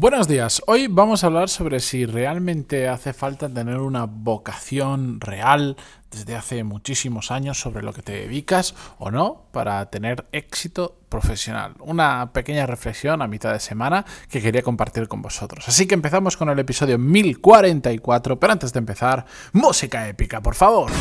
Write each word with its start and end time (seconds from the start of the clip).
Buenos 0.00 0.28
días, 0.28 0.62
hoy 0.68 0.86
vamos 0.86 1.24
a 1.24 1.26
hablar 1.26 1.48
sobre 1.48 1.80
si 1.80 2.06
realmente 2.06 2.86
hace 2.86 3.12
falta 3.12 3.52
tener 3.52 3.78
una 3.78 4.04
vocación 4.06 5.20
real 5.20 5.76
desde 6.12 6.36
hace 6.36 6.62
muchísimos 6.62 7.32
años 7.32 7.58
sobre 7.58 7.82
lo 7.82 7.92
que 7.92 8.02
te 8.02 8.12
dedicas 8.12 8.76
o 8.98 9.10
no 9.10 9.46
para 9.50 9.84
tener 9.90 10.28
éxito 10.30 11.00
profesional. 11.08 11.74
Una 11.80 12.32
pequeña 12.32 12.64
reflexión 12.64 13.22
a 13.22 13.26
mitad 13.26 13.52
de 13.52 13.58
semana 13.58 14.06
que 14.30 14.40
quería 14.40 14.62
compartir 14.62 15.08
con 15.08 15.20
vosotros. 15.20 15.64
Así 15.66 15.88
que 15.88 15.94
empezamos 15.94 16.36
con 16.36 16.48
el 16.48 16.60
episodio 16.60 16.96
1044, 16.96 18.38
pero 18.38 18.52
antes 18.52 18.72
de 18.72 18.78
empezar, 18.78 19.26
música 19.52 20.06
épica, 20.06 20.40
por 20.40 20.54
favor. 20.54 20.92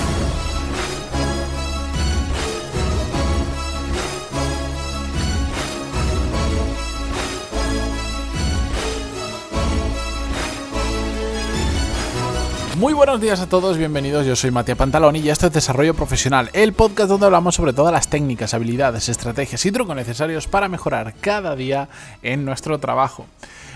Muy 12.77 12.93
buenos 12.93 13.19
días 13.19 13.39
a 13.39 13.49
todos, 13.49 13.75
bienvenidos. 13.75 14.27
Yo 14.27 14.35
soy 14.35 14.51
Matías 14.51 14.77
Pantaloni 14.77 15.17
y 15.17 15.29
esto 15.31 15.47
es 15.47 15.53
Desarrollo 15.53 15.95
Profesional, 15.95 16.51
el 16.53 16.73
podcast 16.73 17.09
donde 17.09 17.25
hablamos 17.25 17.55
sobre 17.55 17.73
todas 17.73 17.91
las 17.91 18.07
técnicas, 18.07 18.53
habilidades, 18.53 19.09
estrategias 19.09 19.65
y 19.65 19.71
trucos 19.71 19.95
necesarios 19.95 20.45
para 20.45 20.69
mejorar 20.69 21.15
cada 21.19 21.55
día 21.55 21.89
en 22.21 22.45
nuestro 22.45 22.77
trabajo. 22.77 23.25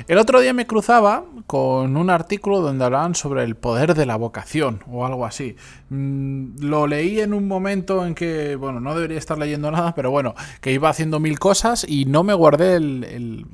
El 0.07 0.19
otro 0.19 0.39
día 0.39 0.53
me 0.53 0.67
cruzaba 0.67 1.23
con 1.47 1.97
un 1.97 2.11
artículo 2.11 2.61
donde 2.61 2.85
hablaban 2.85 3.15
sobre 3.15 3.43
el 3.43 3.55
poder 3.55 3.95
de 3.95 4.05
la 4.05 4.17
vocación 4.17 4.83
o 4.87 5.03
algo 5.03 5.25
así. 5.25 5.55
Mm, 5.89 6.59
lo 6.59 6.85
leí 6.85 7.21
en 7.21 7.33
un 7.33 7.47
momento 7.47 8.05
en 8.05 8.13
que, 8.13 8.55
bueno, 8.55 8.79
no 8.79 8.93
debería 8.93 9.17
estar 9.17 9.37
leyendo 9.37 9.71
nada, 9.71 9.95
pero 9.95 10.11
bueno, 10.11 10.35
que 10.61 10.73
iba 10.73 10.89
haciendo 10.89 11.19
mil 11.19 11.39
cosas 11.39 11.85
y 11.87 12.05
no 12.05 12.21
me 12.23 12.35
guardé 12.35 12.75
el 12.75 13.03
el, 13.03 13.45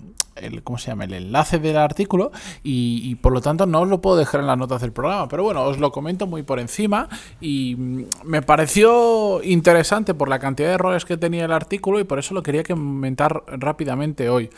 ¿cómo 0.64 0.78
se 0.78 0.92
llama? 0.92 1.06
el 1.06 1.14
enlace 1.14 1.60
del 1.60 1.78
artículo 1.78 2.32
y, 2.64 3.16
por 3.16 3.34
lo 3.34 3.42
tanto 3.42 3.66
no 3.66 3.82
os 3.82 3.88
lo 3.88 4.02
puedo 4.02 4.18
dejar 4.18 4.42
en 4.42 4.48
las 4.48 4.58
notas 4.58 4.82
del 4.82 4.92
programa. 4.92 5.28
Pero 5.28 5.44
bueno, 5.44 5.64
os 5.64 5.80
lo 5.80 5.92
comento 5.92 6.28
muy 6.28 6.44
por 6.44 6.60
encima 6.60 7.10
y 7.42 7.76
mm, 7.78 8.04
me 8.26 8.42
pareció 8.42 9.44
interesante 9.44 10.14
por 10.14 10.30
la 10.30 10.40
cantidad 10.40 10.70
de 10.70 10.76
errores 10.76 11.06
que 11.06 11.18
tenía 11.18 11.46
el 11.46 11.52
artículo 11.52 12.00
y 12.00 12.04
por 12.04 12.20
eso 12.20 12.34
lo 12.34 12.44
quería 12.44 12.64
comentar 12.64 13.44
rápidamente 13.48 14.30
hoy. 14.30 14.50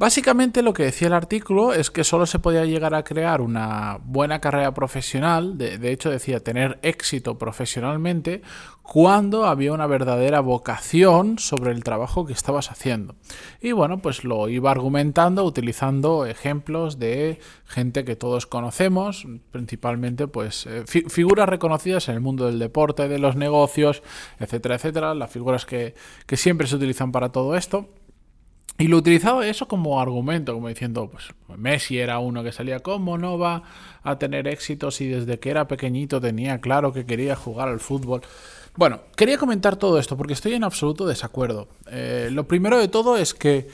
Básicamente 0.00 0.62
lo 0.62 0.72
que 0.72 0.84
decía 0.84 1.08
el 1.08 1.12
artículo 1.12 1.74
es 1.74 1.90
que 1.90 2.04
solo 2.04 2.24
se 2.24 2.38
podía 2.38 2.64
llegar 2.64 2.94
a 2.94 3.04
crear 3.04 3.42
una 3.42 3.98
buena 4.02 4.40
carrera 4.40 4.72
profesional, 4.72 5.58
de, 5.58 5.92
hecho 5.92 6.08
decía 6.08 6.42
tener 6.42 6.78
éxito 6.80 7.36
profesionalmente, 7.36 8.40
cuando 8.82 9.44
había 9.44 9.74
una 9.74 9.86
verdadera 9.86 10.40
vocación 10.40 11.38
sobre 11.38 11.72
el 11.72 11.84
trabajo 11.84 12.24
que 12.24 12.32
estabas 12.32 12.70
haciendo. 12.70 13.14
Y 13.60 13.72
bueno, 13.72 13.98
pues 13.98 14.24
lo 14.24 14.48
iba 14.48 14.70
argumentando 14.70 15.44
utilizando 15.44 16.24
ejemplos 16.24 16.98
de 16.98 17.38
gente 17.66 18.02
que 18.06 18.16
todos 18.16 18.46
conocemos, 18.46 19.26
principalmente 19.50 20.26
pues 20.28 20.64
eh, 20.64 20.84
figuras 20.86 21.46
reconocidas 21.46 22.08
en 22.08 22.14
el 22.14 22.20
mundo 22.22 22.46
del 22.46 22.58
deporte, 22.58 23.06
de 23.06 23.18
los 23.18 23.36
negocios, 23.36 24.02
etcétera, 24.38 24.76
etcétera, 24.76 25.14
las 25.14 25.30
figuras 25.30 25.66
que 25.66 25.94
siempre 26.32 26.66
se 26.66 26.76
utilizan 26.76 27.12
para 27.12 27.32
todo 27.32 27.54
esto. 27.54 27.90
Y 28.80 28.88
lo 28.88 28.96
utilizaba 28.96 29.46
eso 29.46 29.68
como 29.68 30.00
argumento, 30.00 30.54
como 30.54 30.68
diciendo, 30.68 31.10
pues 31.12 31.26
Messi 31.58 31.98
era 31.98 32.18
uno 32.18 32.42
que 32.42 32.50
salía, 32.50 32.80
¿cómo 32.80 33.18
no 33.18 33.38
va 33.38 33.62
a 34.02 34.18
tener 34.18 34.48
éxito 34.48 34.90
si 34.90 35.06
desde 35.06 35.38
que 35.38 35.50
era 35.50 35.68
pequeñito 35.68 36.18
tenía 36.18 36.62
claro 36.62 36.90
que 36.90 37.04
quería 37.04 37.36
jugar 37.36 37.68
al 37.68 37.78
fútbol? 37.78 38.22
Bueno, 38.76 39.00
quería 39.16 39.36
comentar 39.36 39.76
todo 39.76 39.98
esto 39.98 40.16
porque 40.16 40.32
estoy 40.32 40.54
en 40.54 40.64
absoluto 40.64 41.06
desacuerdo. 41.06 41.68
Eh, 41.90 42.30
lo 42.32 42.48
primero 42.48 42.78
de 42.78 42.88
todo 42.88 43.18
es 43.18 43.34
que 43.34 43.68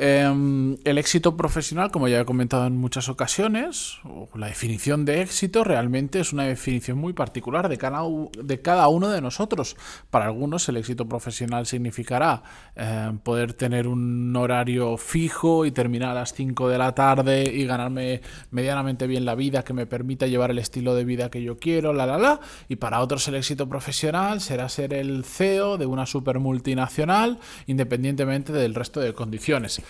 Em, 0.00 0.76
el 0.84 0.96
éxito 0.96 1.36
profesional, 1.36 1.90
como 1.90 2.06
ya 2.06 2.20
he 2.20 2.24
comentado 2.24 2.68
en 2.68 2.76
muchas 2.76 3.08
ocasiones, 3.08 3.98
la 4.32 4.46
definición 4.46 5.04
de 5.04 5.22
éxito 5.22 5.64
realmente 5.64 6.20
es 6.20 6.32
una 6.32 6.44
definición 6.44 6.98
muy 6.98 7.14
particular 7.14 7.68
de 7.68 7.78
cada, 7.78 8.02
de 8.40 8.62
cada 8.62 8.86
uno 8.86 9.08
de 9.08 9.20
nosotros. 9.20 9.76
Para 10.08 10.26
algunos 10.26 10.68
el 10.68 10.76
éxito 10.76 11.08
profesional 11.08 11.66
significará 11.66 12.44
em, 12.76 13.18
poder 13.18 13.54
tener 13.54 13.88
un 13.88 14.36
horario 14.36 14.96
fijo 14.98 15.66
y 15.66 15.72
terminar 15.72 16.10
a 16.10 16.20
las 16.20 16.32
5 16.32 16.68
de 16.68 16.78
la 16.78 16.94
tarde 16.94 17.52
y 17.52 17.66
ganarme 17.66 18.20
medianamente 18.52 19.08
bien 19.08 19.24
la 19.24 19.34
vida 19.34 19.64
que 19.64 19.72
me 19.72 19.86
permita 19.86 20.28
llevar 20.28 20.52
el 20.52 20.60
estilo 20.60 20.94
de 20.94 21.04
vida 21.04 21.28
que 21.28 21.42
yo 21.42 21.58
quiero, 21.58 21.92
la 21.92 22.06
la 22.06 22.18
la. 22.18 22.40
Y 22.68 22.76
para 22.76 23.00
otros 23.00 23.26
el 23.26 23.34
éxito 23.34 23.68
profesional 23.68 24.40
será 24.40 24.68
ser 24.68 24.94
el 24.94 25.24
CEO 25.24 25.76
de 25.76 25.86
una 25.86 26.06
super 26.06 26.38
multinacional 26.38 27.40
independientemente 27.66 28.52
del 28.52 28.76
resto 28.76 29.00
de 29.00 29.12
condiciones. 29.12 29.82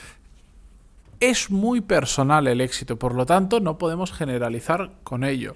Es 1.20 1.50
muy 1.50 1.81
personal 1.81 2.47
el 2.47 2.60
éxito, 2.60 2.97
por 2.97 3.14
lo 3.14 3.26
tanto 3.26 3.60
no 3.60 3.78
podemos 3.78 4.12
generalizar 4.12 4.92
con 5.03 5.25
ello. 5.25 5.54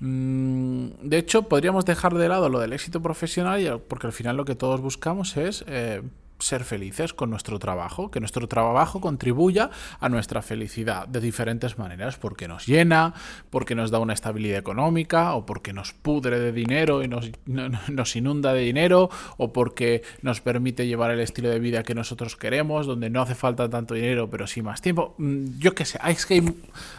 Mm, 0.00 0.88
de 1.02 1.18
hecho, 1.18 1.44
podríamos 1.44 1.84
dejar 1.84 2.14
de 2.14 2.28
lado 2.28 2.48
lo 2.48 2.58
del 2.58 2.72
éxito 2.72 3.00
profesional 3.00 3.80
porque 3.88 4.06
al 4.06 4.12
final 4.12 4.36
lo 4.36 4.44
que 4.44 4.54
todos 4.54 4.80
buscamos 4.80 5.36
es 5.36 5.64
eh, 5.68 6.02
ser 6.38 6.64
felices 6.64 7.14
con 7.14 7.30
nuestro 7.30 7.58
trabajo, 7.58 8.10
que 8.10 8.20
nuestro 8.20 8.46
trabajo 8.48 9.00
contribuya 9.00 9.70
a 10.00 10.08
nuestra 10.08 10.42
felicidad 10.42 11.08
de 11.08 11.20
diferentes 11.20 11.78
maneras, 11.78 12.16
porque 12.16 12.48
nos 12.48 12.66
llena, 12.66 13.14
porque 13.50 13.74
nos 13.74 13.90
da 13.90 13.98
una 13.98 14.12
estabilidad 14.12 14.58
económica, 14.58 15.34
o 15.34 15.46
porque 15.46 15.72
nos 15.72 15.92
pudre 15.92 16.38
de 16.38 16.52
dinero 16.52 17.02
y 17.02 17.08
nos, 17.08 17.30
nos 17.46 18.16
inunda 18.16 18.52
de 18.52 18.62
dinero, 18.62 19.10
o 19.36 19.52
porque 19.52 20.02
nos 20.22 20.40
permite 20.40 20.86
llevar 20.86 21.10
el 21.10 21.20
estilo 21.20 21.48
de 21.48 21.58
vida 21.58 21.82
que 21.82 21.94
nosotros 21.94 22.36
queremos, 22.36 22.86
donde 22.86 23.10
no 23.10 23.22
hace 23.22 23.34
falta 23.34 23.68
tanto 23.68 23.94
dinero, 23.94 24.28
pero 24.30 24.46
sí 24.46 24.62
más 24.62 24.80
tiempo. 24.80 25.14
Mm, 25.18 25.58
yo 25.58 25.74
qué 25.74 25.84
sé, 25.84 25.98
hay, 26.02 26.16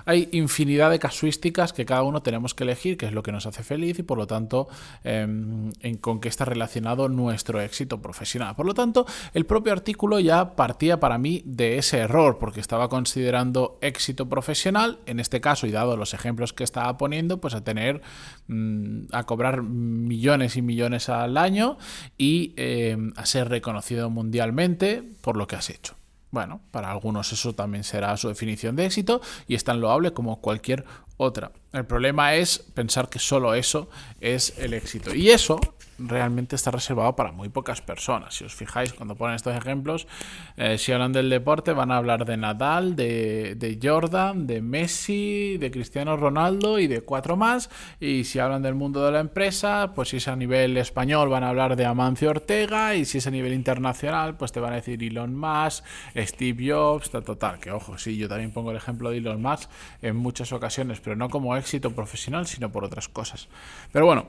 hay 0.05 0.29
infinidad 0.31 0.89
de 0.89 0.99
casuísticas 0.99 1.73
que 1.73 1.85
cada 1.85 2.03
uno 2.03 2.21
tenemos 2.21 2.53
que 2.53 2.63
elegir, 2.63 2.97
que 2.97 3.05
es 3.05 3.13
lo 3.13 3.23
que 3.23 3.31
nos 3.31 3.45
hace 3.45 3.63
feliz 3.63 3.99
y 3.99 4.03
por 4.03 4.17
lo 4.17 4.27
tanto 4.27 4.67
em, 5.03 5.71
con 6.01 6.19
qué 6.19 6.29
está 6.29 6.45
relacionado 6.45 7.09
nuestro 7.09 7.61
éxito 7.61 8.01
profesional. 8.01 8.55
Por 8.55 8.65
lo 8.65 8.73
tanto, 8.73 9.05
el 9.33 9.45
propio 9.45 9.73
artículo 9.73 10.19
ya 10.19 10.55
partía 10.55 10.99
para 10.99 11.17
mí 11.17 11.41
de 11.45 11.77
ese 11.77 11.99
error, 11.99 12.37
porque 12.39 12.59
estaba 12.59 12.89
considerando 12.89 13.77
éxito 13.81 14.29
profesional, 14.29 14.99
en 15.05 15.19
este 15.19 15.41
caso, 15.41 15.67
y 15.67 15.71
dado 15.71 15.97
los 15.97 16.13
ejemplos 16.13 16.53
que 16.53 16.63
estaba 16.63 16.97
poniendo, 16.97 17.39
pues 17.39 17.53
a 17.53 17.63
tener, 17.63 18.01
mm, 18.47 19.05
a 19.11 19.23
cobrar 19.23 19.61
millones 19.63 20.57
y 20.57 20.61
millones 20.61 21.09
al 21.09 21.37
año 21.37 21.77
y 22.17 22.53
eh, 22.57 22.97
a 23.15 23.25
ser 23.25 23.49
reconocido 23.49 24.09
mundialmente 24.09 25.03
por 25.21 25.37
lo 25.37 25.47
que 25.47 25.55
has 25.55 25.69
hecho. 25.69 25.95
Bueno, 26.29 26.59
para 26.71 26.91
algunos 26.91 27.31
eso 27.31 27.55
también 27.55 27.83
será 27.83 28.15
su 28.17 28.27
definición 28.27 28.75
de 28.75 28.85
éxito 28.85 29.21
y 29.47 29.55
es 29.55 29.63
tan 29.63 29.79
loable 29.79 30.11
como 30.11 30.41
cualquier 30.41 30.85
otra. 31.17 31.51
El 31.73 31.85
problema 31.85 32.35
es 32.35 32.59
pensar 32.59 33.09
que 33.09 33.19
solo 33.19 33.53
eso 33.53 33.89
es 34.21 34.57
el 34.57 34.73
éxito. 34.73 35.13
Y 35.13 35.29
eso 35.29 35.59
realmente 35.99 36.55
está 36.55 36.71
reservado 36.71 37.15
para 37.15 37.31
muy 37.31 37.49
pocas 37.49 37.81
personas. 37.81 38.35
Si 38.35 38.43
os 38.43 38.53
fijáis, 38.53 38.93
cuando 38.93 39.15
ponen 39.15 39.35
estos 39.35 39.55
ejemplos, 39.55 40.07
eh, 40.55 40.77
si 40.77 40.91
hablan 40.91 41.13
del 41.13 41.29
deporte, 41.29 41.73
van 41.73 41.91
a 41.91 41.97
hablar 41.97 42.25
de 42.25 42.37
Nadal, 42.37 42.95
de, 42.95 43.55
de, 43.55 43.79
Jordan, 43.81 44.47
de 44.47 44.61
Messi, 44.61 45.57
de 45.57 45.71
Cristiano 45.71 46.15
Ronaldo 46.17 46.79
y 46.79 46.87
de 46.87 47.01
cuatro 47.01 47.35
más. 47.35 47.69
Y 47.99 48.25
si 48.25 48.39
hablan 48.39 48.61
del 48.61 48.75
mundo 48.75 49.05
de 49.05 49.11
la 49.11 49.19
empresa, 49.19 49.93
pues 49.95 50.09
si 50.09 50.17
es 50.17 50.27
a 50.27 50.35
nivel 50.35 50.77
español, 50.77 51.29
van 51.29 51.43
a 51.43 51.49
hablar 51.49 51.75
de 51.75 51.85
Amancio 51.85 52.29
Ortega. 52.29 52.95
Y 52.95 53.05
si 53.05 53.17
es 53.17 53.27
a 53.27 53.31
nivel 53.31 53.53
internacional, 53.53 54.37
pues 54.37 54.51
te 54.51 54.59
van 54.59 54.73
a 54.73 54.75
decir 54.77 55.03
Elon 55.03 55.35
Musk, 55.35 55.83
Steve 56.15 56.71
Jobs, 56.71 57.09
total. 57.09 57.59
Que 57.59 57.71
ojo, 57.71 57.97
sí, 57.97 58.17
yo 58.17 58.27
también 58.27 58.51
pongo 58.51 58.71
el 58.71 58.77
ejemplo 58.77 59.09
de 59.09 59.17
Elon 59.17 59.41
Musk 59.41 59.69
en 60.01 60.15
muchas 60.15 60.51
ocasiones, 60.51 60.99
pero 61.07 61.15
no 61.15 61.29
como 61.29 61.55
éxito 61.55 61.95
profesional, 61.95 62.47
sino 62.47 62.69
por 62.69 62.83
otras 62.83 63.07
cosas. 63.07 63.47
Pero 63.93 64.05
bueno. 64.05 64.27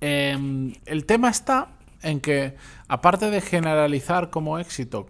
Em, 0.00 0.72
el 0.86 1.04
tema 1.04 1.28
está 1.28 1.68
en 2.00 2.20
que, 2.20 2.56
aparte 2.88 3.30
de 3.30 3.42
generalizar 3.42 4.30
como 4.30 4.58
éxito 4.58 5.06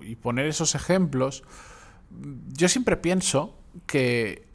y 0.00 0.16
poner 0.16 0.46
esos 0.46 0.74
ejemplos, 0.74 1.42
yo 2.54 2.70
siempre 2.70 2.96
pienso 2.96 3.58
que 3.84 4.48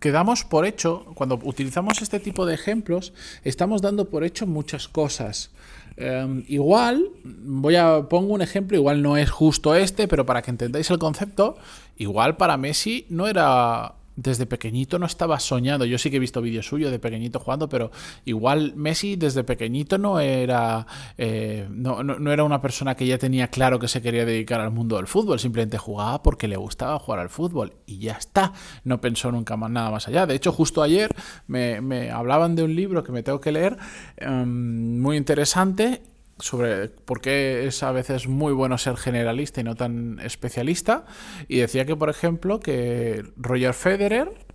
quedamos 0.00 0.42
por 0.42 0.66
hecho, 0.66 1.06
cuando 1.14 1.38
utilizamos 1.44 2.02
este 2.02 2.18
tipo 2.18 2.44
de 2.44 2.54
ejemplos, 2.54 3.12
estamos 3.44 3.80
dando 3.80 4.10
por 4.10 4.24
hecho 4.24 4.44
muchas 4.44 4.88
cosas. 4.88 5.52
Em, 5.96 6.44
igual, 6.48 7.10
voy 7.24 7.76
a 7.76 8.08
pongo 8.08 8.34
un 8.34 8.42
ejemplo, 8.42 8.76
igual 8.76 9.02
no 9.02 9.16
es 9.16 9.30
justo 9.30 9.76
este, 9.76 10.08
pero 10.08 10.26
para 10.26 10.42
que 10.42 10.50
entendáis 10.50 10.90
el 10.90 10.98
concepto, 10.98 11.58
igual 11.96 12.36
para 12.36 12.56
Messi 12.56 13.06
no 13.08 13.28
era 13.28 13.97
desde 14.18 14.46
pequeñito 14.46 14.98
no 14.98 15.06
estaba 15.06 15.38
soñando. 15.38 15.84
Yo 15.84 15.96
sí 15.96 16.10
que 16.10 16.16
he 16.16 16.20
visto 16.20 16.42
vídeos 16.42 16.66
suyos 16.66 16.90
de 16.90 16.98
pequeñito 16.98 17.38
jugando, 17.38 17.68
pero 17.68 17.92
igual 18.24 18.74
Messi 18.74 19.14
desde 19.14 19.44
pequeñito 19.44 19.96
no 19.96 20.18
era, 20.18 20.86
eh, 21.16 21.68
no, 21.70 22.02
no, 22.02 22.32
era 22.32 22.42
una 22.42 22.60
persona 22.60 22.96
que 22.96 23.06
ya 23.06 23.16
tenía 23.16 23.46
claro 23.46 23.78
que 23.78 23.86
se 23.86 24.02
quería 24.02 24.24
dedicar 24.24 24.60
al 24.60 24.72
mundo 24.72 24.96
del 24.96 25.06
fútbol. 25.06 25.38
Simplemente 25.38 25.78
jugaba 25.78 26.20
porque 26.20 26.48
le 26.48 26.56
gustaba 26.56 26.98
jugar 26.98 27.20
al 27.20 27.30
fútbol 27.30 27.74
y 27.86 28.00
ya 28.00 28.14
está. 28.14 28.52
No 28.82 29.00
pensó 29.00 29.30
nunca 29.30 29.56
más 29.56 29.70
nada 29.70 29.92
más 29.92 30.08
allá. 30.08 30.26
De 30.26 30.34
hecho, 30.34 30.50
justo 30.50 30.82
ayer 30.82 31.14
me, 31.46 32.10
hablaban 32.10 32.56
de 32.56 32.64
un 32.64 32.74
libro 32.74 33.04
que 33.04 33.12
me 33.12 33.22
tengo 33.22 33.40
que 33.40 33.52
leer, 33.52 33.76
em, 34.16 35.00
muy 35.00 35.16
interesante 35.16 36.02
sobre 36.38 36.88
por 36.88 37.20
qué 37.20 37.66
es 37.66 37.82
a 37.82 37.92
veces 37.92 38.28
muy 38.28 38.52
bueno 38.52 38.78
ser 38.78 38.96
generalista 38.96 39.60
y 39.60 39.64
no 39.64 39.74
tan 39.74 40.20
especialista. 40.20 41.04
Y 41.48 41.58
decía 41.58 41.84
que, 41.84 41.96
por 41.96 42.10
ejemplo, 42.10 42.60
que 42.60 43.24
Roger 43.36 43.74
Federer 43.74 44.46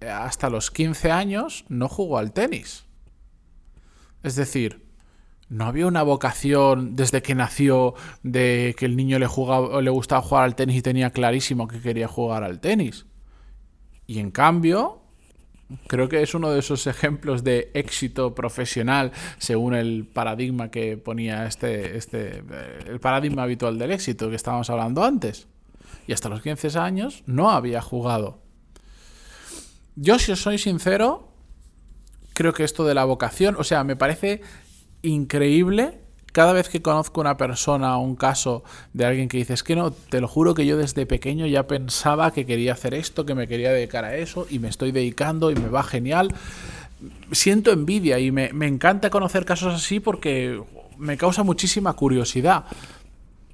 eh, 0.00 0.08
hasta 0.08 0.50
los 0.50 0.70
15 0.70 1.10
años 1.10 1.64
no 1.68 1.88
jugó 1.88 2.18
al 2.18 2.32
tenis. 2.32 2.84
Es 4.22 4.36
decir, 4.36 4.84
no 5.48 5.66
había 5.66 5.86
una 5.86 6.02
vocación 6.02 6.96
desde 6.96 7.22
que 7.22 7.34
nació 7.34 7.94
de 8.22 8.74
que 8.78 8.86
el 8.86 8.96
niño 8.96 9.18
le, 9.18 9.26
jugaba, 9.26 9.80
le 9.80 9.90
gustaba 9.90 10.22
jugar 10.22 10.44
al 10.44 10.56
tenis 10.56 10.76
y 10.76 10.82
tenía 10.82 11.10
clarísimo 11.10 11.68
que 11.68 11.80
quería 11.80 12.08
jugar 12.08 12.44
al 12.44 12.60
tenis. 12.60 13.06
Y 14.06 14.18
en 14.18 14.30
cambio, 14.30 15.03
creo 15.86 16.08
que 16.08 16.22
es 16.22 16.34
uno 16.34 16.50
de 16.50 16.60
esos 16.60 16.86
ejemplos 16.86 17.44
de 17.44 17.70
éxito 17.74 18.34
profesional 18.34 19.12
según 19.38 19.74
el 19.74 20.06
paradigma 20.06 20.70
que 20.70 20.96
ponía 20.96 21.46
este, 21.46 21.96
este 21.96 22.42
eh, 22.50 22.78
el 22.86 23.00
paradigma 23.00 23.42
habitual 23.42 23.78
del 23.78 23.92
éxito 23.92 24.30
que 24.30 24.36
estábamos 24.36 24.70
hablando 24.70 25.04
antes. 25.04 25.46
Y 26.06 26.12
hasta 26.12 26.28
los 26.28 26.42
15 26.42 26.78
años 26.78 27.22
no 27.26 27.50
había 27.50 27.80
jugado. 27.80 28.42
Yo, 29.96 30.18
si 30.18 30.32
os 30.32 30.40
soy 30.42 30.58
sincero, 30.58 31.28
creo 32.34 32.52
que 32.52 32.64
esto 32.64 32.84
de 32.84 32.94
la 32.94 33.04
vocación, 33.04 33.56
o 33.58 33.64
sea, 33.64 33.84
me 33.84 33.96
parece 33.96 34.42
increíble 35.02 36.03
cada 36.34 36.52
vez 36.52 36.68
que 36.68 36.82
conozco 36.82 37.20
una 37.20 37.36
persona 37.36 37.96
o 37.96 38.00
un 38.00 38.16
caso 38.16 38.64
de 38.92 39.04
alguien 39.04 39.28
que 39.28 39.36
dice, 39.36 39.54
es 39.54 39.62
que 39.62 39.76
no, 39.76 39.92
te 39.92 40.20
lo 40.20 40.26
juro 40.26 40.52
que 40.52 40.66
yo 40.66 40.76
desde 40.76 41.06
pequeño 41.06 41.46
ya 41.46 41.68
pensaba 41.68 42.32
que 42.32 42.44
quería 42.44 42.72
hacer 42.72 42.92
esto, 42.92 43.24
que 43.24 43.36
me 43.36 43.46
quería 43.46 43.70
dedicar 43.70 44.04
a 44.04 44.16
eso 44.16 44.44
y 44.50 44.58
me 44.58 44.68
estoy 44.68 44.90
dedicando 44.90 45.52
y 45.52 45.54
me 45.54 45.68
va 45.68 45.84
genial. 45.84 46.34
Siento 47.30 47.70
envidia 47.70 48.18
y 48.18 48.32
me, 48.32 48.52
me 48.52 48.66
encanta 48.66 49.10
conocer 49.10 49.44
casos 49.44 49.74
así 49.74 50.00
porque 50.00 50.60
me 50.98 51.16
causa 51.16 51.44
muchísima 51.44 51.92
curiosidad. 51.92 52.64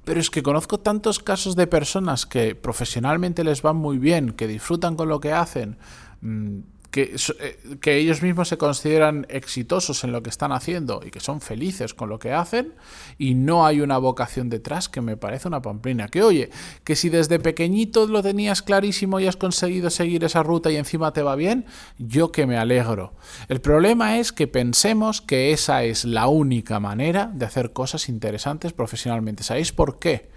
Pero 0.03 0.19
es 0.19 0.31
que 0.31 0.41
conozco 0.41 0.79
tantos 0.79 1.19
casos 1.19 1.55
de 1.55 1.67
personas 1.67 2.25
que 2.25 2.55
profesionalmente 2.55 3.43
les 3.43 3.61
van 3.61 3.75
muy 3.75 3.99
bien, 3.99 4.31
que 4.31 4.47
disfrutan 4.47 4.95
con 4.95 5.07
lo 5.07 5.19
que 5.19 5.33
hacen, 5.33 5.77
mm, 6.21 6.61
que, 6.91 7.15
eh, 7.39 7.77
que, 7.79 7.97
ellos 7.97 8.21
mismos 8.21 8.49
se 8.49 8.57
consideran 8.57 9.25
exitosos 9.29 10.03
en 10.03 10.11
lo 10.11 10.21
que 10.21 10.29
están 10.29 10.51
haciendo 10.51 11.01
y 11.05 11.09
que 11.09 11.21
son 11.21 11.39
felices 11.39 11.93
con 11.93 12.09
lo 12.09 12.19
que 12.19 12.33
hacen 12.33 12.73
y 13.17 13.33
no 13.33 13.65
hay 13.65 13.79
una 13.79 13.97
vocación 13.97 14.49
detrás 14.49 14.89
que 14.89 14.99
me 14.99 15.15
parece 15.15 15.47
una 15.47 15.61
pamplina. 15.61 16.09
Que 16.09 16.21
oye, 16.21 16.49
que 16.83 16.97
si 16.97 17.09
desde 17.09 17.39
pequeñito 17.39 18.05
lo 18.07 18.21
tenías 18.21 18.61
clarísimo 18.61 19.19
y 19.19 19.27
has 19.27 19.37
conseguido 19.37 19.89
seguir 19.89 20.23
esa 20.25 20.43
ruta 20.43 20.69
y 20.69 20.75
encima 20.75 21.13
te 21.13 21.23
va 21.23 21.35
bien, 21.35 21.65
yo 21.97 22.31
que 22.31 22.45
me 22.45 22.57
alegro. 22.57 23.13
El 23.47 23.61
problema 23.61 24.19
es 24.19 24.33
que 24.33 24.47
pensemos 24.47 25.21
que 25.21 25.53
esa 25.53 25.83
es 25.83 26.03
la 26.03 26.27
única 26.27 26.79
manera 26.81 27.31
de 27.33 27.45
hacer 27.45 27.71
cosas 27.71 28.09
interesantes 28.09 28.73
profesionalmente. 28.73 29.43
¿Sabéis 29.43 29.71
por 29.71 29.97
qué? 29.97 30.29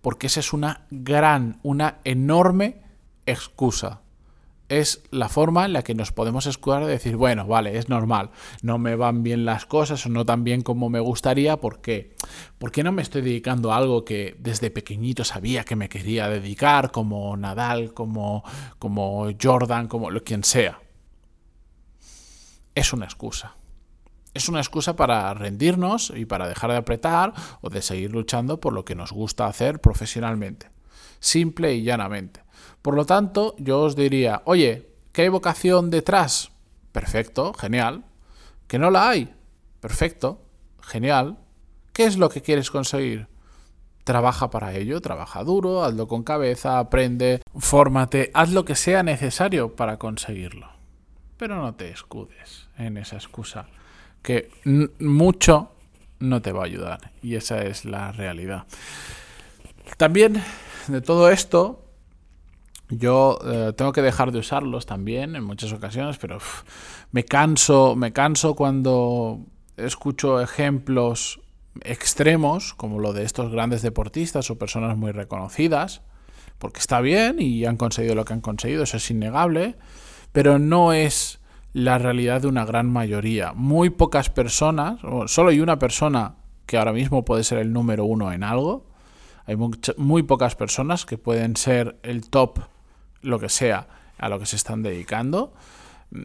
Porque 0.00 0.28
esa 0.28 0.40
es 0.40 0.54
una 0.54 0.86
gran, 0.90 1.60
una 1.62 1.98
enorme 2.04 2.82
excusa 3.26 4.00
es 4.68 5.02
la 5.10 5.28
forma 5.28 5.64
en 5.64 5.72
la 5.72 5.82
que 5.82 5.94
nos 5.94 6.12
podemos 6.12 6.46
escudar 6.46 6.84
de 6.84 6.92
decir, 6.92 7.16
bueno, 7.16 7.46
vale, 7.46 7.78
es 7.78 7.88
normal, 7.88 8.30
no 8.62 8.78
me 8.78 8.96
van 8.96 9.22
bien 9.22 9.44
las 9.44 9.66
cosas 9.66 10.04
o 10.04 10.08
no 10.10 10.26
tan 10.26 10.44
bien 10.44 10.62
como 10.62 10.90
me 10.90 11.00
gustaría, 11.00 11.56
¿por 11.58 11.80
qué? 11.80 12.16
¿Por 12.58 12.70
qué 12.70 12.82
no 12.82 12.92
me 12.92 13.02
estoy 13.02 13.22
dedicando 13.22 13.72
a 13.72 13.76
algo 13.76 14.04
que 14.04 14.36
desde 14.38 14.70
pequeñito 14.70 15.24
sabía 15.24 15.64
que 15.64 15.76
me 15.76 15.88
quería 15.88 16.28
dedicar, 16.28 16.90
como 16.90 17.36
Nadal, 17.36 17.94
como, 17.94 18.44
como 18.78 19.28
Jordan, 19.40 19.88
como 19.88 20.10
lo 20.10 20.22
quien 20.22 20.44
sea? 20.44 20.80
Es 22.74 22.92
una 22.92 23.06
excusa. 23.06 23.56
Es 24.34 24.48
una 24.48 24.60
excusa 24.60 24.94
para 24.94 25.32
rendirnos 25.34 26.12
y 26.14 26.26
para 26.26 26.46
dejar 26.46 26.70
de 26.70 26.76
apretar 26.76 27.32
o 27.62 27.70
de 27.70 27.82
seguir 27.82 28.12
luchando 28.12 28.60
por 28.60 28.72
lo 28.72 28.84
que 28.84 28.94
nos 28.94 29.10
gusta 29.10 29.46
hacer 29.46 29.80
profesionalmente. 29.80 30.70
Simple 31.18 31.74
y 31.74 31.82
llanamente. 31.82 32.42
Por 32.82 32.94
lo 32.94 33.04
tanto, 33.04 33.54
yo 33.58 33.80
os 33.80 33.96
diría, 33.96 34.42
oye, 34.44 34.88
¿qué 35.12 35.22
hay 35.22 35.28
vocación 35.28 35.90
detrás? 35.90 36.50
Perfecto, 36.92 37.52
genial. 37.54 38.04
¿Que 38.66 38.78
no 38.78 38.90
la 38.90 39.08
hay? 39.08 39.34
Perfecto, 39.80 40.42
genial. 40.80 41.38
¿Qué 41.92 42.04
es 42.04 42.16
lo 42.16 42.28
que 42.28 42.42
quieres 42.42 42.70
conseguir? 42.70 43.26
Trabaja 44.04 44.50
para 44.50 44.74
ello, 44.74 45.00
trabaja 45.00 45.44
duro, 45.44 45.84
hazlo 45.84 46.08
con 46.08 46.22
cabeza, 46.22 46.78
aprende, 46.78 47.42
fórmate, 47.58 48.30
haz 48.34 48.52
lo 48.52 48.64
que 48.64 48.74
sea 48.74 49.02
necesario 49.02 49.76
para 49.76 49.98
conseguirlo. 49.98 50.68
Pero 51.36 51.56
no 51.56 51.74
te 51.74 51.90
escudes 51.90 52.68
en 52.78 52.96
esa 52.96 53.16
excusa, 53.16 53.66
que 54.22 54.50
mucho 54.98 55.72
no 56.20 56.42
te 56.42 56.52
va 56.52 56.62
a 56.62 56.66
ayudar. 56.66 57.12
Y 57.22 57.34
esa 57.34 57.62
es 57.62 57.84
la 57.84 58.12
realidad. 58.12 58.64
También 59.96 60.42
de 60.86 61.00
todo 61.00 61.30
esto, 61.30 61.84
yo 62.90 63.38
eh, 63.44 63.72
tengo 63.76 63.92
que 63.92 64.02
dejar 64.02 64.32
de 64.32 64.38
usarlos 64.38 64.86
también 64.86 65.36
en 65.36 65.44
muchas 65.44 65.72
ocasiones, 65.72 66.18
pero 66.18 66.38
me 67.12 67.24
canso, 67.24 67.94
me 67.96 68.12
canso 68.12 68.54
cuando 68.54 69.40
escucho 69.76 70.40
ejemplos 70.40 71.40
extremos, 71.82 72.74
como 72.74 72.98
lo 72.98 73.12
de 73.12 73.24
estos 73.24 73.52
grandes 73.52 73.82
deportistas 73.82 74.50
o 74.50 74.58
personas 74.58 74.96
muy 74.96 75.12
reconocidas, 75.12 76.02
porque 76.58 76.80
está 76.80 77.00
bien 77.00 77.36
y 77.40 77.64
han 77.66 77.76
conseguido 77.76 78.14
lo 78.14 78.24
que 78.24 78.32
han 78.32 78.40
conseguido, 78.40 78.82
eso 78.82 78.96
es 78.96 79.10
innegable, 79.10 79.76
pero 80.32 80.58
no 80.58 80.92
es 80.92 81.40
la 81.72 81.98
realidad 81.98 82.42
de 82.42 82.48
una 82.48 82.64
gran 82.64 82.90
mayoría. 82.90 83.52
Muy 83.52 83.90
pocas 83.90 84.30
personas, 84.30 84.98
solo 85.26 85.50
hay 85.50 85.60
una 85.60 85.78
persona 85.78 86.36
que 86.66 86.78
ahora 86.78 86.92
mismo 86.92 87.24
puede 87.24 87.44
ser 87.44 87.58
el 87.58 87.72
número 87.72 88.04
uno 88.04 88.32
en 88.32 88.42
algo, 88.42 88.86
hay 89.46 89.56
muy 89.96 90.22
pocas 90.24 90.56
personas 90.56 91.06
que 91.06 91.16
pueden 91.16 91.56
ser 91.56 91.98
el 92.02 92.28
top 92.28 92.58
lo 93.22 93.38
que 93.38 93.48
sea 93.48 93.86
a 94.18 94.28
lo 94.28 94.38
que 94.38 94.46
se 94.46 94.56
están 94.56 94.82
dedicando. 94.82 95.52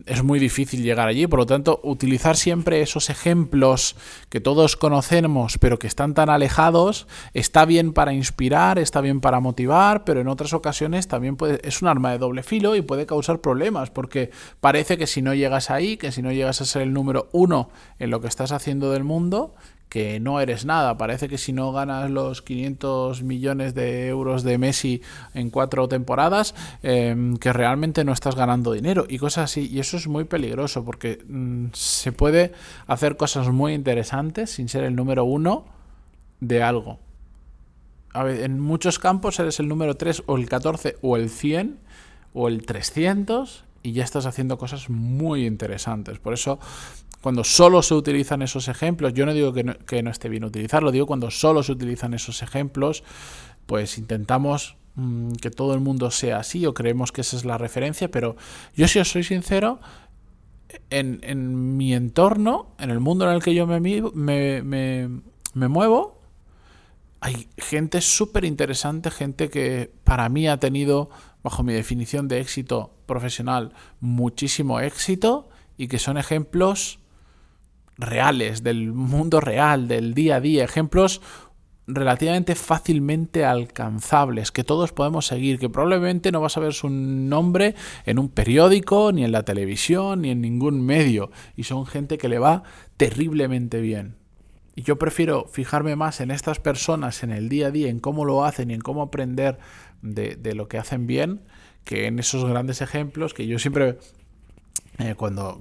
Es 0.05 0.23
muy 0.23 0.39
difícil 0.39 0.81
llegar 0.81 1.09
allí, 1.09 1.27
por 1.27 1.39
lo 1.39 1.45
tanto, 1.45 1.81
utilizar 1.83 2.37
siempre 2.37 2.81
esos 2.81 3.09
ejemplos 3.09 3.97
que 4.29 4.39
todos 4.39 4.77
conocemos, 4.77 5.57
pero 5.57 5.77
que 5.77 5.87
están 5.87 6.13
tan 6.13 6.29
alejados, 6.29 7.05
está 7.33 7.65
bien 7.65 7.91
para 7.91 8.13
inspirar, 8.13 8.79
está 8.79 9.01
bien 9.01 9.19
para 9.19 9.41
motivar, 9.41 10.05
pero 10.05 10.21
en 10.21 10.29
otras 10.29 10.53
ocasiones 10.53 11.09
también 11.09 11.35
puede, 11.35 11.59
es 11.67 11.81
un 11.81 11.89
arma 11.89 12.11
de 12.11 12.17
doble 12.17 12.43
filo 12.43 12.77
y 12.77 12.81
puede 12.81 13.05
causar 13.05 13.41
problemas, 13.41 13.89
porque 13.89 14.31
parece 14.61 14.97
que 14.97 15.05
si 15.05 15.21
no 15.21 15.33
llegas 15.33 15.69
ahí, 15.69 15.97
que 15.97 16.13
si 16.13 16.21
no 16.21 16.31
llegas 16.31 16.61
a 16.61 16.65
ser 16.65 16.83
el 16.83 16.93
número 16.93 17.27
uno 17.33 17.69
en 17.99 18.09
lo 18.09 18.21
que 18.21 18.29
estás 18.29 18.53
haciendo 18.53 18.89
del 18.89 19.03
mundo, 19.03 19.53
que 19.93 20.19
no 20.19 20.41
eres 20.41 20.65
nada. 20.65 20.97
Parece 20.97 21.29
que 21.29 21.37
si 21.37 21.53
no 21.53 21.71
ganas 21.71 22.09
los 22.09 22.41
500 22.41 23.21
millones 23.21 23.75
de 23.75 24.07
euros 24.07 24.41
de 24.41 24.57
Messi 24.57 25.03
en 25.35 25.51
cuatro 25.51 25.87
temporadas, 25.87 26.55
em, 26.81 27.37
que 27.37 27.53
realmente 27.53 28.03
no 28.03 28.11
estás 28.11 28.35
ganando 28.35 28.71
dinero 28.71 29.05
y 29.07 29.19
cosas 29.19 29.51
así. 29.51 29.69
Y 29.71 29.79
eso 29.79 29.97
es 29.97 30.07
muy 30.07 30.23
peligroso 30.23 30.83
porque 30.83 31.23
mm, 31.27 31.67
se 31.73 32.11
puede 32.11 32.53
hacer 32.87 33.17
cosas 33.17 33.49
muy 33.49 33.73
interesantes 33.75 34.49
sin 34.49 34.67
ser 34.67 34.83
el 34.83 34.95
número 34.95 35.25
uno 35.25 35.65
de 36.39 36.63
algo. 36.63 36.97
A 38.13 38.23
ver, 38.23 38.41
en 38.41 38.59
muchos 38.59 38.97
campos 38.97 39.39
eres 39.39 39.59
el 39.59 39.67
número 39.67 39.95
3 39.95 40.23
o 40.25 40.37
el 40.37 40.49
14 40.49 40.97
o 41.03 41.17
el 41.17 41.29
100 41.29 41.77
o 42.33 42.47
el 42.47 42.65
300 42.65 43.63
y 43.83 43.91
ya 43.91 44.03
estás 44.03 44.25
haciendo 44.25 44.57
cosas 44.57 44.89
muy 44.89 45.45
interesantes. 45.45 46.17
Por 46.17 46.33
eso 46.33 46.57
cuando 47.23 47.45
solo 47.45 47.81
se 47.81 47.93
utilizan 47.93 48.41
esos 48.41 48.67
ejemplos, 48.67 49.13
yo 49.13 49.25
no 49.25 49.33
digo 49.33 49.53
que 49.53 49.63
no, 50.03 50.11
esté 50.11 50.27
bien 50.27 50.43
utilizarlo, 50.43 50.91
digo 50.91 51.05
cuando 51.05 51.31
solo 51.31 51.63
se 51.63 51.71
utilizan 51.71 52.13
esos 52.13 52.43
ejemplos, 52.43 53.05
pues 53.65 53.97
intentamos 53.97 54.75
mm, 54.95 55.31
que 55.35 55.49
todo 55.49 55.73
el 55.73 55.79
mundo 55.79 56.11
sea 56.11 56.39
así 56.39 56.65
o 56.65 56.73
creemos 56.73 57.13
que 57.13 57.21
esa 57.21 57.37
es 57.37 57.45
la 57.45 57.57
referencia, 57.57 58.11
pero 58.11 58.35
yo 58.75 58.89
si 58.89 58.99
os 58.99 59.09
soy 59.09 59.23
sincero, 59.23 59.79
en, 60.89 61.77
mi 61.77 61.93
entorno, 61.93 62.75
en 62.77 62.89
el 62.89 62.99
mundo 62.99 63.25
en 63.25 63.35
el 63.35 63.41
que 63.41 63.55
yo 63.55 63.67
me, 63.67 63.79
me 63.79 65.67
muevo, 65.69 66.19
hay 67.21 67.47
gente 67.57 68.01
súper 68.01 68.43
interesante, 68.43 69.09
gente 69.09 69.49
que 69.49 69.93
para 70.03 70.27
mí 70.27 70.49
ha 70.49 70.57
tenido, 70.57 71.09
bajo 71.41 71.63
mi 71.63 71.71
definición 71.71 72.27
de 72.27 72.41
éxito 72.41 72.93
profesional, 73.05 73.71
muchísimo 74.01 74.81
éxito 74.81 75.47
y 75.77 75.87
que 75.87 75.99
son 75.99 76.17
ejemplos 76.17 76.99
reales, 77.97 78.63
del 78.63 78.93
mundo 78.93 79.39
real, 79.39 79.87
del 79.87 80.13
día 80.13 80.37
a 80.37 80.41
día, 80.41 80.63
ejemplos 80.63 81.21
relativamente 81.85 82.55
fácilmente 82.55 83.43
alcanzables, 83.43 84.51
que 84.51 84.63
todos 84.63 84.93
podemos 84.93 85.27
seguir, 85.27 85.59
que 85.59 85.69
probablemente 85.69 86.31
no 86.31 86.39
vas 86.39 86.55
a 86.55 86.61
ver 86.61 86.73
su 86.73 86.89
nombre 86.89 87.75
en 88.05 88.19
un 88.19 88.29
periódico, 88.29 89.11
ni 89.11 89.23
en 89.23 89.31
la 89.31 89.43
televisión, 89.43 90.21
ni 90.21 90.29
en 90.29 90.41
ningún 90.41 90.85
medio, 90.85 91.31
y 91.55 91.63
son 91.63 91.85
gente 91.85 92.17
que 92.17 92.29
le 92.29 92.39
va 92.39 92.63
terriblemente 92.97 93.81
bien. 93.81 94.15
Y 94.75 94.83
yo 94.83 94.97
prefiero 94.97 95.45
fijarme 95.51 95.95
más 95.95 96.19
en 96.21 96.31
estas 96.31 96.59
personas, 96.59 97.21
en 97.21 97.31
el 97.31 97.49
día 97.49 97.67
a 97.67 97.71
día, 97.71 97.89
en 97.89 97.99
cómo 97.99 98.25
lo 98.25 98.43
hacen 98.43 98.71
y 98.71 98.73
en 98.73 98.81
cómo 98.81 99.03
aprender 99.03 99.59
de, 100.01 100.35
de 100.35 100.55
lo 100.55 100.67
que 100.67 100.77
hacen 100.77 101.05
bien, 101.05 101.41
que 101.83 102.07
en 102.07 102.17
esos 102.17 102.45
grandes 102.45 102.81
ejemplos 102.81 103.33
que 103.33 103.45
yo 103.45 103.59
siempre 103.59 103.97
eh, 104.99 105.15
cuando, 105.15 105.59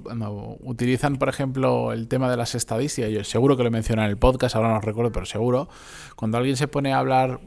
utilizan, 0.61 1.17
por 1.17 1.31
ejemplo, 1.31 1.93
el 1.93 2.07
tema 2.07 2.31
de 2.31 2.37
las 2.37 2.55
estadísticas, 2.55 3.11
yo 3.11 3.25
seguro 3.25 3.57
que 3.57 3.65
lo 3.65 3.71
mencioné 3.71 4.05
en 4.05 4.11
el 4.11 4.19
podcast, 4.19 4.55
ahora 4.57 4.69
no 4.69 4.81
recuerdo, 4.81 5.11
pero 5.11 5.25
seguro, 5.25 5.69
cuando 6.17 6.37
alguien 6.37 6.57
se 6.57 6.69
pone 6.69 6.93
a 6.93 6.99
hablar, 6.99 7.41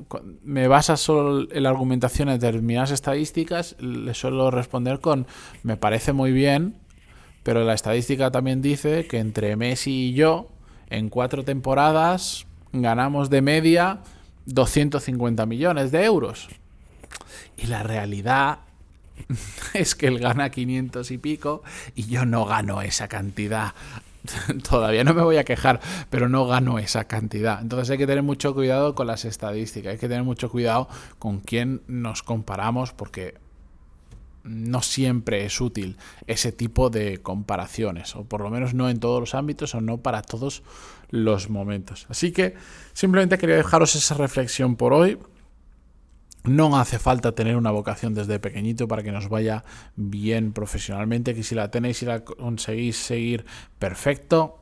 me 0.43 0.67
basa 0.67 0.97
solo 0.97 1.47
en 1.51 1.63
la 1.63 1.69
argumentación 1.69 2.29
en 2.29 2.39
determinadas 2.39 2.89
estadísticas, 2.89 3.75
le 3.79 4.15
suelo 4.15 4.49
responder 4.49 4.99
con, 4.99 5.27
me 5.61 5.77
parece 5.77 6.11
muy 6.11 6.31
bien, 6.31 6.75
pero 7.43 7.63
la 7.63 7.75
estadística 7.75 8.31
también 8.31 8.63
dice 8.63 9.05
que 9.05 9.19
entre 9.19 9.55
Messi 9.55 10.09
y 10.09 10.13
yo, 10.13 10.49
en 10.89 11.09
cuatro 11.09 11.43
temporadas, 11.43 12.47
ganamos 12.73 13.29
de 13.29 13.43
media 13.43 13.99
250 14.47 15.45
millones 15.45 15.91
de 15.91 16.03
euros. 16.03 16.49
Y 17.57 17.67
la 17.67 17.83
realidad 17.83 18.64
es 19.73 19.95
que 19.95 20.07
él 20.07 20.19
gana 20.19 20.49
500 20.49 21.11
y 21.11 21.17
pico 21.17 21.63
y 21.95 22.05
yo 22.05 22.25
no 22.25 22.45
gano 22.45 22.81
esa 22.81 23.07
cantidad. 23.07 23.73
Todavía 24.69 25.03
no 25.03 25.13
me 25.13 25.21
voy 25.21 25.37
a 25.37 25.43
quejar, 25.43 25.79
pero 26.09 26.29
no 26.29 26.47
gano 26.47 26.79
esa 26.79 27.05
cantidad. 27.05 27.61
Entonces 27.61 27.89
hay 27.91 27.97
que 27.97 28.07
tener 28.07 28.23
mucho 28.23 28.53
cuidado 28.53 28.95
con 28.95 29.07
las 29.07 29.25
estadísticas, 29.25 29.93
hay 29.93 29.97
que 29.97 30.07
tener 30.07 30.23
mucho 30.23 30.49
cuidado 30.49 30.87
con 31.19 31.39
quién 31.39 31.81
nos 31.87 32.23
comparamos 32.23 32.93
porque 32.93 33.35
no 34.43 34.83
siempre 34.83 35.43
es 35.45 35.59
útil 35.59 35.97
ese 36.27 36.51
tipo 36.51 36.91
de 36.91 37.17
comparaciones, 37.21 38.15
o 38.15 38.25
por 38.25 38.41
lo 38.41 38.51
menos 38.51 38.75
no 38.75 38.89
en 38.89 38.99
todos 38.99 39.19
los 39.19 39.33
ámbitos 39.33 39.73
o 39.73 39.81
no 39.81 39.97
para 39.97 40.21
todos 40.21 40.63
los 41.09 41.49
momentos. 41.49 42.05
Así 42.09 42.31
que 42.31 42.55
simplemente 42.93 43.37
quería 43.37 43.55
dejaros 43.55 43.95
esa 43.95 44.15
reflexión 44.15 44.75
por 44.75 44.93
hoy. 44.93 45.17
No 46.47 46.77
hace 46.77 46.99
falta 46.99 47.33
tener 47.33 47.57
una 47.57 47.71
vocación 47.71 48.13
desde 48.13 48.39
pequeñito 48.39 48.87
para 48.87 49.01
que 49.01 49.11
nos 49.11 49.29
vaya 49.29 49.63
bien 49.95 50.53
profesionalmente, 50.53 51.33
que 51.33 51.43
si 51.43 51.55
la 51.55 51.71
tenéis 51.71 52.03
y 52.03 52.05
la 52.05 52.23
conseguís 52.23 52.97
seguir 52.97 53.45
perfecto, 53.79 54.59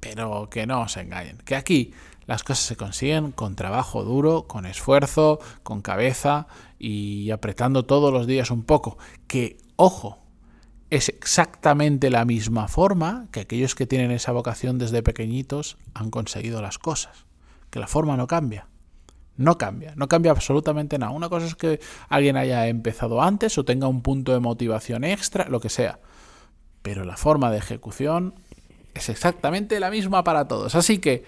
pero 0.00 0.50
que 0.50 0.66
no 0.66 0.82
os 0.82 0.96
engañen, 0.96 1.38
que 1.44 1.54
aquí 1.54 1.92
las 2.26 2.42
cosas 2.42 2.64
se 2.64 2.76
consiguen 2.76 3.30
con 3.30 3.54
trabajo 3.54 4.02
duro, 4.02 4.48
con 4.48 4.66
esfuerzo, 4.66 5.38
con 5.62 5.82
cabeza 5.82 6.48
y 6.78 7.30
apretando 7.30 7.84
todos 7.84 8.12
los 8.12 8.26
días 8.26 8.50
un 8.50 8.64
poco, 8.64 8.98
que, 9.28 9.58
ojo, 9.76 10.18
es 10.90 11.08
exactamente 11.08 12.10
la 12.10 12.24
misma 12.24 12.66
forma 12.68 13.28
que 13.30 13.40
aquellos 13.40 13.74
que 13.74 13.86
tienen 13.86 14.10
esa 14.10 14.32
vocación 14.32 14.78
desde 14.78 15.02
pequeñitos 15.02 15.78
han 15.94 16.10
conseguido 16.10 16.60
las 16.60 16.78
cosas, 16.78 17.26
que 17.70 17.78
la 17.78 17.86
forma 17.86 18.16
no 18.16 18.26
cambia. 18.26 18.66
No 19.36 19.56
cambia, 19.56 19.94
no 19.96 20.08
cambia 20.08 20.30
absolutamente 20.30 20.98
nada. 20.98 21.12
Una 21.12 21.28
cosa 21.28 21.46
es 21.46 21.54
que 21.54 21.80
alguien 22.08 22.36
haya 22.36 22.68
empezado 22.68 23.22
antes 23.22 23.56
o 23.58 23.64
tenga 23.64 23.88
un 23.88 24.02
punto 24.02 24.32
de 24.32 24.40
motivación 24.40 25.04
extra, 25.04 25.48
lo 25.48 25.60
que 25.60 25.68
sea. 25.68 26.00
Pero 26.82 27.04
la 27.04 27.16
forma 27.16 27.50
de 27.50 27.58
ejecución 27.58 28.34
es 28.94 29.08
exactamente 29.08 29.80
la 29.80 29.90
misma 29.90 30.22
para 30.22 30.48
todos. 30.48 30.74
Así 30.74 30.98
que, 30.98 31.24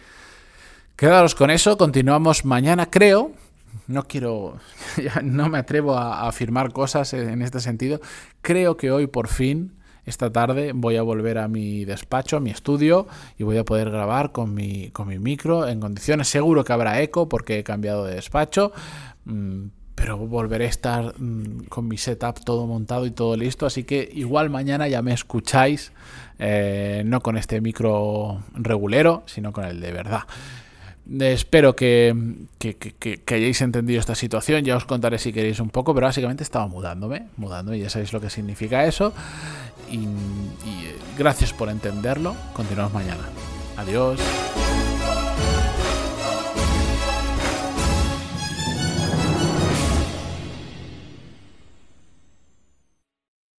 quedaros 0.96 1.34
con 1.34 1.50
eso, 1.50 1.78
continuamos 1.78 2.44
mañana, 2.44 2.90
creo. 2.90 3.32
No 3.86 4.06
quiero, 4.06 4.58
no 5.22 5.48
me 5.48 5.58
atrevo 5.58 5.96
a 5.96 6.28
afirmar 6.28 6.72
cosas 6.72 7.12
en 7.14 7.40
este 7.42 7.60
sentido. 7.60 8.00
Creo 8.42 8.76
que 8.76 8.90
hoy 8.90 9.06
por 9.06 9.28
fin 9.28 9.72
esta 10.06 10.32
tarde 10.32 10.72
voy 10.74 10.96
a 10.96 11.02
volver 11.02 11.38
a 11.38 11.48
mi 11.48 11.84
despacho, 11.84 12.36
a 12.36 12.40
mi 12.40 12.50
estudio 12.50 13.06
y 13.38 13.44
voy 13.44 13.58
a 13.58 13.64
poder 13.64 13.90
grabar 13.90 14.32
con 14.32 14.54
mi, 14.54 14.90
con 14.90 15.08
mi 15.08 15.18
micro 15.18 15.66
en 15.66 15.80
condiciones. 15.80 16.28
Seguro 16.28 16.64
que 16.64 16.72
habrá 16.72 17.00
eco 17.00 17.28
porque 17.28 17.58
he 17.58 17.64
cambiado 17.64 18.04
de 18.04 18.14
despacho. 18.14 18.72
Mm, 19.24 19.66
pero 19.94 20.18
volveré 20.18 20.66
a 20.66 20.68
estar 20.68 21.14
mm, 21.18 21.66
con 21.68 21.88
mi 21.88 21.96
setup 21.96 22.44
todo 22.44 22.66
montado 22.66 23.06
y 23.06 23.10
todo 23.10 23.36
listo. 23.36 23.66
Así 23.66 23.84
que 23.84 24.08
igual 24.12 24.50
mañana 24.50 24.88
ya 24.88 25.02
me 25.02 25.12
escucháis, 25.12 25.92
eh, 26.38 27.02
no 27.06 27.20
con 27.20 27.36
este 27.36 27.60
micro 27.60 28.42
regulero, 28.54 29.22
sino 29.26 29.52
con 29.52 29.64
el 29.64 29.80
de 29.80 29.92
verdad. 29.92 30.22
Espero 31.20 31.76
que, 31.76 32.14
hayáis 33.26 33.60
entendido 33.60 34.00
esta 34.00 34.14
situación. 34.14 34.64
Ya 34.64 34.76
os 34.76 34.84
contaré 34.84 35.18
si 35.18 35.32
queréis 35.32 35.60
un 35.60 35.70
poco, 35.70 35.94
pero 35.94 36.06
básicamente 36.06 36.42
estaba 36.42 36.66
mudándome, 36.66 37.26
mudando, 37.36 37.74
y 37.74 37.80
ya 37.80 37.90
sabéis 37.90 38.12
lo 38.12 38.20
que 38.20 38.30
significa 38.30 38.84
eso. 38.84 39.12
Y, 39.90 39.96
y 39.96 40.94
gracias 41.18 41.52
por 41.52 41.68
entenderlo. 41.68 42.34
Continuamos 42.54 42.94
mañana. 42.94 43.24
Adiós. 43.76 44.20